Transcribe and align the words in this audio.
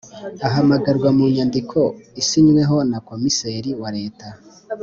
ahamagarwa 0.47 1.09
mu 1.17 1.25
nyandiko 1.35 1.79
isinyweho 2.21 2.77
nakomiseri 2.89 3.69
wa 3.81 3.89
leta 3.97 4.27